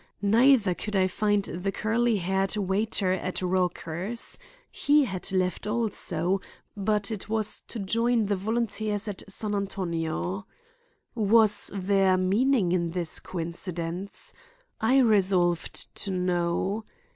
Neither 0.23 0.73
could 0.73 0.95
I 0.95 1.05
find 1.05 1.43
the 1.43 1.71
curly 1.71 2.17
haired 2.17 2.57
waiter 2.57 3.11
at 3.11 3.39
Raucher's. 3.43 4.39
He 4.71 5.03
had 5.05 5.31
left 5.31 5.67
also, 5.67 6.41
but 6.75 7.11
it 7.11 7.29
was 7.29 7.59
to 7.67 7.77
join 7.77 8.25
the 8.25 8.35
volunteers 8.35 9.07
at 9.07 9.21
San 9.29 9.53
Antonio. 9.53 10.47
Was 11.13 11.69
there 11.71 12.17
meaning 12.17 12.71
in 12.71 12.89
this 12.89 13.19
coincidence? 13.19 14.33
I 14.79 14.97
resolved 15.01 15.93
to 15.97 16.09
know. 16.09 16.83